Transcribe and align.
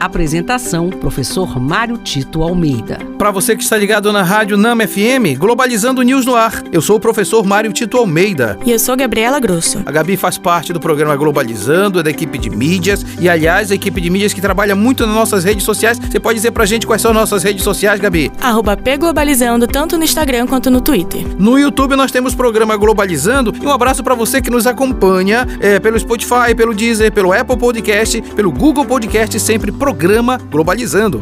Apresentação: 0.00 0.88
Professor 0.88 1.60
Mário 1.60 1.98
Tito 1.98 2.42
Almeida. 2.42 2.98
Para 3.18 3.30
você 3.30 3.54
que 3.54 3.62
está 3.62 3.76
ligado 3.76 4.10
na 4.12 4.22
Rádio 4.22 4.56
Nama 4.56 4.86
FM, 4.88 5.36
Globalizando 5.38 6.00
News 6.02 6.24
no 6.24 6.34
ar. 6.34 6.62
Eu 6.72 6.80
sou 6.80 6.96
o 6.96 7.00
professor 7.00 7.44
Mário 7.44 7.70
Tito 7.70 7.98
Almeida. 7.98 8.58
E 8.64 8.72
eu 8.72 8.78
sou 8.78 8.96
Gabriela 8.96 9.38
Grosso. 9.38 9.82
A 9.84 9.92
Gabi 9.92 10.16
faz 10.16 10.38
parte 10.38 10.72
do 10.72 10.80
programa 10.80 11.14
Globalizando, 11.16 12.00
é 12.00 12.02
da 12.02 12.10
equipe 12.10 12.38
de 12.38 12.48
mídias. 12.48 13.04
E, 13.20 13.28
aliás, 13.28 13.70
a 13.70 13.74
equipe 13.74 14.00
de 14.00 14.08
mídias 14.08 14.32
que 14.32 14.40
trabalha 14.40 14.74
muito 14.74 15.06
nas 15.06 15.14
nossas 15.14 15.44
redes 15.44 15.64
sociais. 15.64 15.98
Você 15.98 16.18
pode 16.18 16.36
dizer 16.36 16.50
pra 16.52 16.64
gente 16.64 16.86
quais 16.86 17.02
são 17.02 17.12
nossas 17.12 17.42
redes 17.42 17.62
sociais, 17.62 18.00
Gabi? 18.00 18.32
Arroba 18.40 18.76
Pglobalizando, 18.76 19.66
tanto 19.66 19.98
no 19.98 20.04
Instagram 20.04 20.46
quanto 20.46 20.70
no 20.70 20.80
Twitter. 20.80 21.26
No 21.38 21.58
YouTube 21.58 21.94
nós 21.94 22.10
temos 22.10 22.34
programa 22.34 22.74
Globalizando. 22.76 23.52
E 23.60 23.66
um 23.66 23.70
abraço 23.70 24.02
para 24.02 24.14
você 24.14 24.40
que 24.40 24.50
nos 24.50 24.66
acompanha 24.66 25.46
é, 25.60 25.78
pelo 25.78 26.00
Spotify, 26.00 26.54
pelo 26.56 26.74
Deezer, 26.74 27.12
pelo 27.12 27.32
Apple 27.32 27.58
Podcast, 27.58 28.22
pelo 28.22 28.50
Google 28.50 28.86
Podcast, 28.86 29.38
sempre 29.38 29.70
programa 29.90 30.38
Globalizando. 30.38 31.20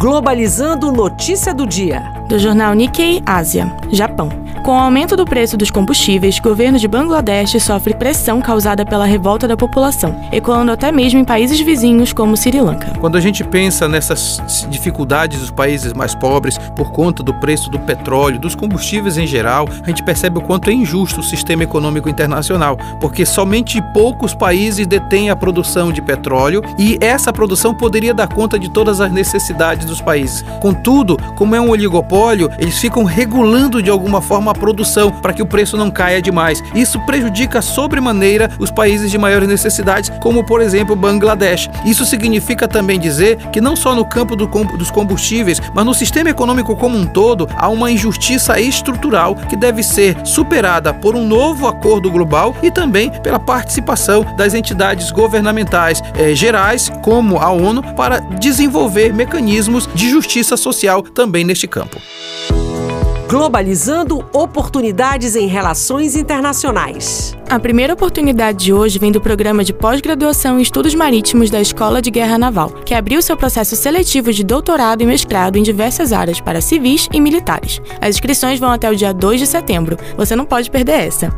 Globalizando 0.00 0.92
notícia 0.92 1.52
do 1.52 1.66
dia. 1.66 2.00
Do 2.28 2.38
jornal 2.38 2.72
Nikkei 2.72 3.20
Ásia, 3.26 3.76
Japão. 3.90 4.43
Com 4.64 4.70
o 4.70 4.80
aumento 4.80 5.14
do 5.14 5.26
preço 5.26 5.58
dos 5.58 5.70
combustíveis, 5.70 6.38
o 6.38 6.42
governo 6.42 6.78
de 6.78 6.88
Bangladesh 6.88 7.62
sofre 7.62 7.92
pressão 7.92 8.40
causada 8.40 8.82
pela 8.82 9.04
revolta 9.04 9.46
da 9.46 9.58
população, 9.58 10.18
ecoando 10.32 10.72
até 10.72 10.90
mesmo 10.90 11.20
em 11.20 11.24
países 11.24 11.60
vizinhos 11.60 12.14
como 12.14 12.34
Sri 12.34 12.58
Lanka. 12.62 12.94
Quando 12.98 13.18
a 13.18 13.20
gente 13.20 13.44
pensa 13.44 13.86
nessas 13.86 14.66
dificuldades 14.70 15.38
dos 15.38 15.50
países 15.50 15.92
mais 15.92 16.14
pobres 16.14 16.56
por 16.74 16.92
conta 16.92 17.22
do 17.22 17.34
preço 17.34 17.68
do 17.68 17.78
petróleo, 17.78 18.38
dos 18.38 18.54
combustíveis 18.54 19.18
em 19.18 19.26
geral, 19.26 19.68
a 19.82 19.86
gente 19.86 20.02
percebe 20.02 20.38
o 20.38 20.40
quanto 20.40 20.70
é 20.70 20.72
injusto 20.72 21.20
o 21.20 21.22
sistema 21.22 21.62
econômico 21.62 22.08
internacional, 22.08 22.78
porque 23.02 23.26
somente 23.26 23.82
poucos 23.92 24.32
países 24.32 24.86
detêm 24.86 25.28
a 25.28 25.36
produção 25.36 25.92
de 25.92 26.00
petróleo 26.00 26.62
e 26.78 26.96
essa 27.02 27.34
produção 27.34 27.74
poderia 27.74 28.14
dar 28.14 28.28
conta 28.28 28.58
de 28.58 28.70
todas 28.70 29.02
as 29.02 29.12
necessidades 29.12 29.84
dos 29.84 30.00
países. 30.00 30.42
Contudo, 30.58 31.18
como 31.36 31.54
é 31.54 31.60
um 31.60 31.68
oligopólio, 31.68 32.50
eles 32.58 32.78
ficam 32.78 33.04
regulando 33.04 33.82
de 33.82 33.90
alguma 33.90 34.22
forma 34.22 34.53
a 34.54 34.58
produção 34.58 35.10
para 35.10 35.32
que 35.32 35.42
o 35.42 35.46
preço 35.46 35.76
não 35.76 35.90
caia 35.90 36.22
demais. 36.22 36.62
Isso 36.74 37.00
prejudica 37.00 37.60
sobremaneira 37.60 38.50
os 38.58 38.70
países 38.70 39.10
de 39.10 39.18
maiores 39.18 39.48
necessidades, 39.48 40.10
como 40.20 40.44
por 40.44 40.60
exemplo 40.60 40.94
Bangladesh. 40.94 41.68
Isso 41.84 42.04
significa 42.04 42.68
também 42.68 42.98
dizer 42.98 43.36
que 43.50 43.60
não 43.60 43.74
só 43.74 43.94
no 43.94 44.04
campo 44.04 44.36
do, 44.36 44.46
dos 44.46 44.90
combustíveis, 44.90 45.60
mas 45.74 45.84
no 45.84 45.92
sistema 45.92 46.30
econômico 46.30 46.76
como 46.76 46.96
um 46.96 47.06
todo, 47.06 47.48
há 47.56 47.68
uma 47.68 47.90
injustiça 47.90 48.58
estrutural 48.60 49.34
que 49.34 49.56
deve 49.56 49.82
ser 49.82 50.16
superada 50.24 50.94
por 50.94 51.16
um 51.16 51.26
novo 51.26 51.66
acordo 51.66 52.10
global 52.10 52.54
e 52.62 52.70
também 52.70 53.10
pela 53.22 53.40
participação 53.40 54.24
das 54.36 54.54
entidades 54.54 55.10
governamentais 55.10 56.02
eh, 56.14 56.34
gerais, 56.34 56.90
como 57.02 57.38
a 57.38 57.50
ONU, 57.50 57.82
para 57.94 58.20
desenvolver 58.20 59.12
mecanismos 59.12 59.88
de 59.94 60.08
justiça 60.08 60.56
social 60.56 61.02
também 61.02 61.44
neste 61.44 61.66
campo. 61.66 62.00
Globalizando 63.28 64.24
oportunidades 64.34 65.34
em 65.34 65.46
relações 65.46 66.14
internacionais. 66.14 67.34
A 67.48 67.58
primeira 67.58 67.94
oportunidade 67.94 68.64
de 68.64 68.72
hoje 68.72 68.98
vem 68.98 69.10
do 69.10 69.20
programa 69.20 69.64
de 69.64 69.72
pós-graduação 69.72 70.58
em 70.58 70.62
estudos 70.62 70.94
marítimos 70.94 71.48
da 71.48 71.60
Escola 71.60 72.02
de 72.02 72.10
Guerra 72.10 72.36
Naval, 72.36 72.70
que 72.84 72.92
abriu 72.92 73.22
seu 73.22 73.36
processo 73.36 73.74
seletivo 73.76 74.30
de 74.30 74.44
doutorado 74.44 75.02
e 75.02 75.06
mestrado 75.06 75.56
em 75.56 75.62
diversas 75.62 76.12
áreas 76.12 76.38
para 76.38 76.60
civis 76.60 77.08
e 77.12 77.20
militares. 77.20 77.80
As 78.00 78.10
inscrições 78.10 78.60
vão 78.60 78.70
até 78.70 78.90
o 78.90 78.96
dia 78.96 79.12
2 79.12 79.40
de 79.40 79.46
setembro. 79.46 79.96
Você 80.16 80.36
não 80.36 80.44
pode 80.44 80.70
perder 80.70 81.06
essa. 81.06 81.32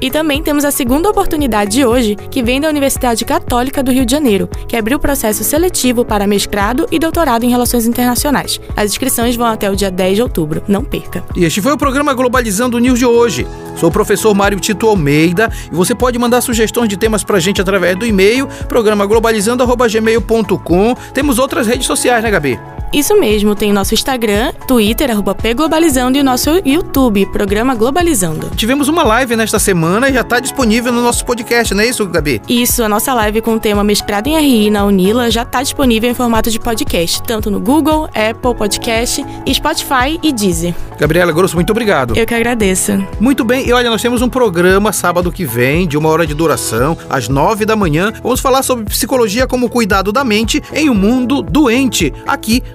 E 0.00 0.10
também 0.10 0.42
temos 0.42 0.64
a 0.64 0.70
segunda 0.70 1.08
oportunidade 1.08 1.70
de 1.70 1.84
hoje, 1.84 2.16
que 2.16 2.42
vem 2.42 2.60
da 2.60 2.68
Universidade 2.68 3.24
Católica 3.24 3.82
do 3.82 3.90
Rio 3.92 4.04
de 4.04 4.12
Janeiro, 4.12 4.48
que 4.68 4.76
abriu 4.76 4.98
o 4.98 5.00
processo 5.00 5.42
seletivo 5.44 6.04
para 6.04 6.26
mestrado 6.26 6.86
e 6.90 6.98
doutorado 6.98 7.44
em 7.44 7.50
Relações 7.50 7.86
Internacionais. 7.86 8.60
As 8.76 8.90
inscrições 8.90 9.36
vão 9.36 9.46
até 9.46 9.70
o 9.70 9.76
dia 9.76 9.90
10 9.90 10.16
de 10.16 10.22
outubro. 10.22 10.62
Não 10.68 10.84
perca. 10.84 11.24
E 11.36 11.44
este 11.44 11.60
foi 11.60 11.72
o 11.72 11.78
programa 11.78 12.12
Globalizando 12.14 12.78
News 12.78 12.98
de 12.98 13.06
hoje. 13.06 13.46
Sou 13.76 13.88
o 13.88 13.92
professor 13.92 14.34
Mário 14.34 14.60
Tito 14.60 14.86
Almeida 14.86 15.50
e 15.70 15.74
você 15.74 15.94
pode 15.94 16.18
mandar 16.18 16.40
sugestões 16.40 16.88
de 16.88 16.96
temas 16.96 17.24
pra 17.24 17.40
gente 17.40 17.60
através 17.60 17.96
do 17.96 18.06
e-mail, 18.06 18.48
programa 18.68 19.06
globalizando.gmail.com. 19.06 20.94
Temos 21.12 21.38
outras 21.38 21.66
redes 21.66 21.86
sociais, 21.86 22.22
né, 22.22 22.30
Gabi? 22.30 22.73
Isso 22.94 23.18
mesmo, 23.18 23.56
tem 23.56 23.72
nosso 23.72 23.92
Instagram, 23.92 24.52
Twitter, 24.68 25.10
arroba 25.10 25.34
Pglobalizando 25.34 26.16
e 26.16 26.20
o 26.20 26.24
nosso 26.24 26.62
YouTube, 26.64 27.26
Programa 27.26 27.74
Globalizando. 27.74 28.50
Tivemos 28.54 28.86
uma 28.86 29.02
live 29.02 29.34
nesta 29.34 29.58
semana 29.58 30.08
e 30.08 30.12
já 30.12 30.20
está 30.20 30.38
disponível 30.38 30.92
no 30.92 31.02
nosso 31.02 31.24
podcast, 31.24 31.74
não 31.74 31.82
é 31.82 31.88
isso, 31.88 32.06
Gabi? 32.06 32.40
Isso, 32.48 32.84
a 32.84 32.88
nossa 32.88 33.12
live 33.12 33.40
com 33.40 33.54
o 33.54 33.58
tema 33.58 33.82
Mestrado 33.82 34.28
em 34.28 34.38
RI 34.38 34.70
na 34.70 34.84
Unila 34.84 35.28
já 35.28 35.42
está 35.42 35.60
disponível 35.60 36.08
em 36.08 36.14
formato 36.14 36.52
de 36.52 36.60
podcast, 36.60 37.20
tanto 37.24 37.50
no 37.50 37.58
Google, 37.58 38.04
Apple 38.14 38.54
Podcast, 38.54 39.26
Spotify 39.52 40.20
e 40.22 40.32
Deezer. 40.32 40.72
Gabriela 40.96 41.32
Grosso, 41.32 41.56
muito 41.56 41.70
obrigado. 41.70 42.16
Eu 42.16 42.24
que 42.24 42.34
agradeço. 42.34 43.04
Muito 43.18 43.44
bem, 43.44 43.66
e 43.66 43.72
olha, 43.72 43.90
nós 43.90 44.00
temos 44.00 44.22
um 44.22 44.28
programa 44.28 44.92
sábado 44.92 45.32
que 45.32 45.44
vem, 45.44 45.88
de 45.88 45.98
uma 45.98 46.08
hora 46.08 46.24
de 46.24 46.32
duração, 46.32 46.96
às 47.10 47.28
nove 47.28 47.66
da 47.66 47.74
manhã. 47.74 48.12
Vamos 48.22 48.38
falar 48.38 48.62
sobre 48.62 48.84
psicologia 48.84 49.48
como 49.48 49.68
cuidado 49.68 50.12
da 50.12 50.22
mente 50.22 50.62
em 50.72 50.88
um 50.88 50.94
mundo 50.94 51.42
doente, 51.42 52.14
aqui 52.24 52.62